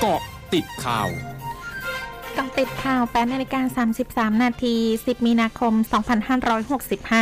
[0.00, 0.20] เกาะ
[0.54, 1.08] ติดข่าว
[2.36, 3.84] กาะติดข่าว8นาฬิกา
[4.32, 5.72] 33 นาที 10 มีนาคม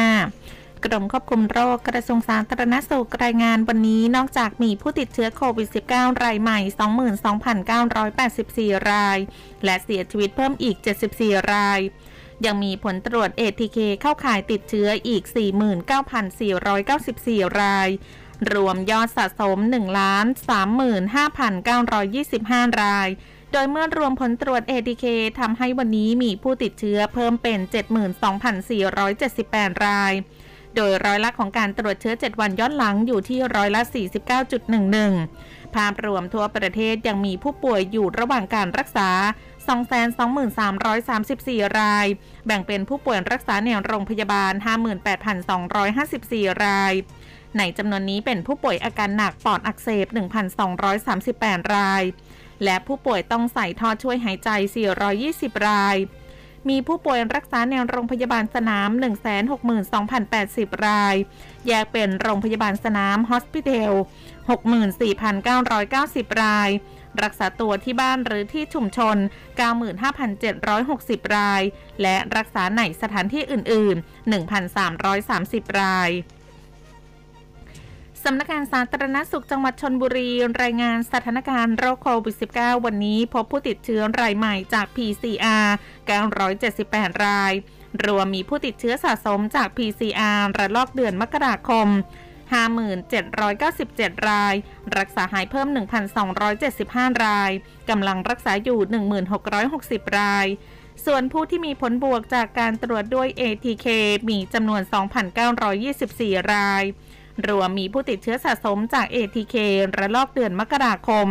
[0.08, 6.58] 2565 กรมควบคุมโรคกระทรวงสาธารณสุขรายงานวันนี้นอกจากมีผู้ติดเชื้อโควิด -19 รายใหม่
[8.75, 9.19] 22,984 ราย
[9.65, 10.77] และเสียชีวิตเพิ่มอีก
[11.15, 11.81] 74 ราย
[12.47, 15.22] ยังมีผลตรวจ ATK เข้าข่ายติดเชื้ออีก
[16.61, 17.88] 49,494 ราย
[18.52, 19.59] รวมยอดสะสม
[21.34, 23.09] 1,35,925 ราย
[23.52, 25.05] โดยเมื่อรวมผลตรวจ ATK
[25.41, 27.59] ทำให้วันนี้มีผู้ติดเชื้อเพิ่มเป็น
[28.92, 30.12] 72,478 ราย
[30.77, 33.82] โดยร้อยละของการตรวจเชื้อ 7 วันย้อนหลังอยู่ที่ร้อยละ
[34.59, 39.10] 49.11 ภาพรวมทั่วประเทศยังมีผู้ป่วยอยู่ระหว่างการรักษา
[39.84, 42.06] 223,34ราย
[42.46, 44.52] แบ่งเป็นผู้ป่วยรักษาในโรงพยาบาล
[45.79, 46.92] 58,254 ราย
[47.58, 50.06] ในจำนวนนี้เป็นผู้ป่วยอาการหนักปอดอักเสบ
[50.90, 52.02] 1,238 ราย
[52.64, 54.50] และผู้ป่วยต้องใส่ท่อช่วยหายใจ
[55.12, 55.96] 420 ราย
[56.68, 58.90] มีผู้ป่วยรักษาในโรงพยาบาลสนาม
[59.66, 61.14] 162,080 ราย
[61.66, 63.92] แยกเป็นโรงพยาบาลสนามฮอสพิเทอล
[65.57, 66.70] 64,990 ราย
[67.23, 69.17] รักษาตัวที่บ้านหรือที่ชุมชน
[70.07, 71.62] 95,760 ราย
[72.03, 74.33] และรักษาในสถานที่อื่น ๆ
[75.07, 76.11] 1,330 ราย
[78.28, 80.30] สำนักงานสาธารณสุขจังหวัดชนบุรี
[80.62, 85.67] รายงานสถานการณ์โรคโควิด -19 วันนี้พบผู้ติดเชื้อรายใหม่จาก PCR
[86.64, 87.52] 978 ราย
[88.06, 91.89] รวมมีผู้ติดเชื้อสะสมจาก PCR ระลอกเดือนมกราคม
[93.08, 94.55] 5797 ราย
[94.98, 95.69] รักษาหายเพิ่ม
[96.47, 97.50] 1,275 ราย
[97.91, 98.80] กำลังรักษาอยู่
[99.48, 100.47] 1660 ราย
[101.05, 103.86] ส่วนผู้ที่มีผลบวกจากการตรวจด้วย ATK
[104.28, 104.83] มีจำนวน
[105.67, 106.84] 2,924 ราย
[107.49, 109.57] รวมมีผู้ติดเชื้อสะสมจาก ATK
[109.99, 111.29] ระลอกเดือนมกราคม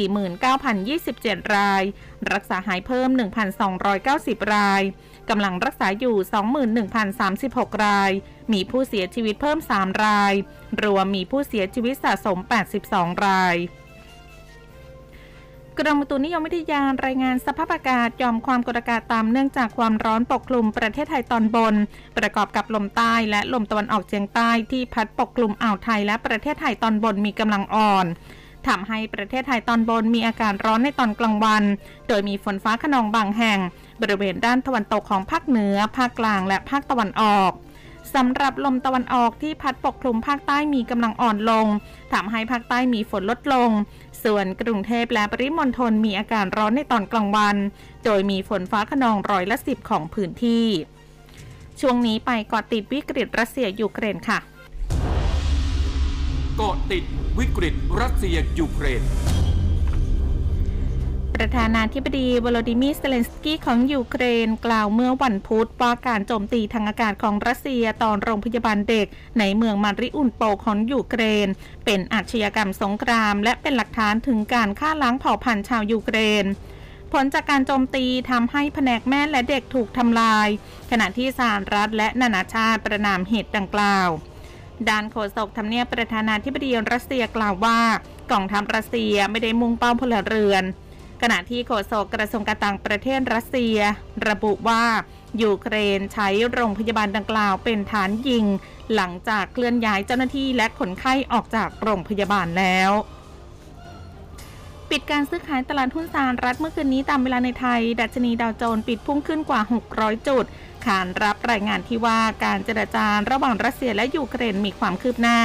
[0.00, 1.82] 49,027 ราย
[2.32, 3.08] รักษาหายเพิ่ม
[3.80, 4.82] 1,290 ราย
[5.30, 6.16] กำลังรักษาอยู่
[7.00, 8.10] 21,036 ราย
[8.52, 10.34] มีผู้เสียชีวิตเพิ่ม 3 ราย
[10.84, 12.38] รวมมีผู้เสียชีวิตสะสม
[12.82, 13.56] 82 ราย
[15.78, 21.74] กรมอุตุนิยมวิทยารายงานสภาพอากาศยอมความกดอากาศต่ำเนื่องจากความร้อนปกคลุมประเทศไทยตอนบน
[22.18, 28.06] ประกอบกับลมใต้และลมตะวันออกเฉียงใต้ที่พัดปกคลุมอ่าวไทยและประเทศไทยตอนบนมีกำลังอ่อน
[28.66, 31.64] ทำให้ประเทศไทยตอนบนมีอากาศร้อนในตอนกลางวัน
[32.08, 33.58] โดยมีฝนฟ้าขนองบางแห่ง
[34.02, 37.52] บริเวณด้านตะวันตกของภาคเหนือ ภาคกลางและภาคตะวันออก
[38.14, 41.66] สำหรับลมตะวันออกที่พัดปกคลุมภาคใต้มีกำลังอ่อนลง
[42.12, 43.70] ทำให้ภาคใต้มีฝนลดลง
[44.24, 47.56] ส่วนกรุงเทพและปริมณฑลมีอากาศร้อนในตอนกลางวัน
[48.04, 50.66] โดยมีฝนฟ้าคะนองร้อยละสิบของพื้นที่
[51.80, 54.38] ช่วงนี้ไปเกาะติดวิกฤตรัสเซียยูเครนค่ะ
[56.56, 57.04] เกาะติด
[57.38, 59.02] วิกฤตรัสเซียยูเครน
[61.36, 69.06] ประธานาธิบดีวลาดิมีร์เซเลนสกี้ของยูเครน กล่าวเมื่อวันพุธว่าการโจมตีทางอากาศของรัสเซียตอนโรงพยาบาลเด็ก
[69.38, 71.48] ในเมืองมาริอุนโปของยูเครน
[71.84, 76.44] เป็นอาชญากรรมสงคราม และเป็นหลักฐานถึงการฆ่าล้างเผ่าพันธุ์ชาวยูเครน
[77.12, 80.48] ผลจากการโจมตีทำให้แผนกแม่และเด็กถูกทำลาย
[80.90, 84.08] ขณะที่สหรัฐและนานาชาติประนามเหตุดังกล่าว
[84.88, 87.80] ด้านโฆษกทำเนียบประธานาธิบดีรัสเซียกล่าวว่า
[88.32, 90.64] กองทัพรัสเซียไม่ได้มุ่งเป้าพลเรือน
[91.26, 93.76] ขณะที่โฆษกกระทรวงการต่างประเทศรัสเซีย
[94.28, 94.84] ระบุว่า
[95.42, 98.44] ยูเครนใช้โรงพยาบาลดังกล่าวเป็นฐานยิง
[98.94, 102.90] หลังจากเคลื่อนย้ายเจ้าหน้าที่และคนไข้ออกจากโรงพยาบาลแล้ว
[104.90, 109.60] ปิดการซื้อขายตลาดหุ้นสหรัฐเมื่อคืนนี้ตามเวลาในไทย ดัชนีดาวโจนส์ปิดพุ่งขึ้นกว่า
[109.94, 110.44] 600 จุด
[110.84, 115.38] ขานรับรายงานที่ว่าการเจรจาระหว่างรัสเซียและยูเครนมีความคืบหน้า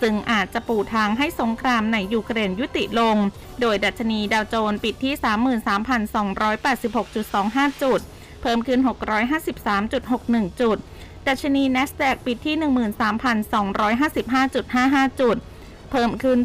[0.00, 3.16] ซึ่งอาจจะปูทางให้สงครามในยูเครนยุติลง
[3.60, 5.14] โดยดัชนีดาวโจนส์ปิดที่
[7.68, 8.00] 33,286.25 จุด
[8.42, 8.80] เพิ่มขึ้น
[9.70, 10.78] 653.61 จุด
[11.28, 12.56] ดัชนี NASDAQ ปิดที่
[15.10, 15.36] 13,255.55 จุด
[15.90, 16.38] เพิ่มขึ้น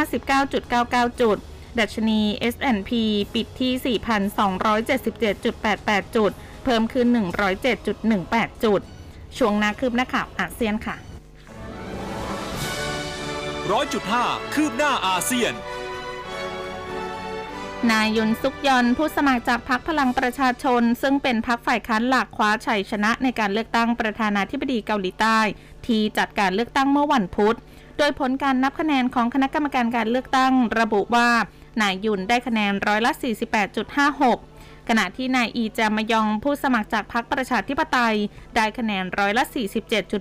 [0.00, 1.36] 459.99 จุด
[1.80, 2.20] ดัชนี
[2.54, 2.90] S&P
[3.34, 6.30] ปิดที่ 4,277.88 จุด
[6.64, 7.06] เพิ่มขึ้น
[7.84, 8.80] 107.18 จุด
[9.38, 10.96] ช่วงนาคืบหน้าข่าวอาเซียนค่ะ
[13.70, 14.24] ร้อยจุดห้า
[14.54, 15.54] คืบหน้าอาเซียน
[17.90, 25.38] นายยุนซุกยอนผู้สมัครจากพรรคพลังประชาชน ซึ่งเป็นพรรคฝ่ายค้านหลักคว้าชัยชนะในการเลือกตั้งประธานาธิบดีเกาหลีใต้
[25.86, 27.56] ที่จัดการเลือกตั้งเมื่อวันพุธ
[27.98, 31.28] โดยผลการนับคะแนนของคณะกรรมการการเลือกตั้ง ระบุว่า
[31.80, 33.12] นายยุนได้คะแนนร้อยละ
[34.00, 38.16] 48.56ขณะที่นายอีจามยองผู้สมัครจากพรรคประชาธิปไตย
[38.56, 39.44] ได้คะแนนร้อยละ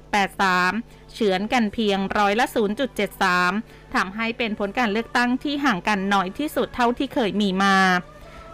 [0.02, 2.46] 47.83 เฉือนกันเพียงร้อยละ
[3.20, 7.76] 0.73 ทำให้เป็นผลการเลือกตั้งที่ห่างกันน้อยที่สุดเท่าที่เคยมีมา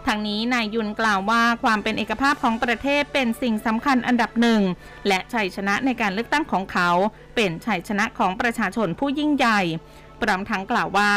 [0.06, 4.62] ทางนี้นายยุนกล่าวว่าความเป็นเอกภาพของประเทศเป็นสิ่งสำคัญอันดับหนึ่ง
[5.08, 6.90] และชัยชนะในการเลือกตั้งของเขา
[7.36, 9.60] เป็นชัยชนะของประชาชนผู้ยิ่งใหญ่
[10.20, 11.12] พร้อมทั้งกล่าวว่า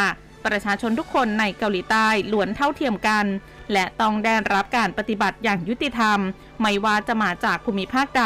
[0.46, 3.26] ประชาชนทุกคนในเกาหลีใต้ล้วนเท่าเทียมกัน
[3.74, 6.20] และต้องได้รับการปฏิบัติอย่างยุติธรรม
[6.62, 8.26] ไม่ว่าจะมาจากภูมิภาคใด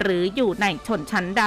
[0.00, 1.46] หรืออยู่ในชนชั้นใด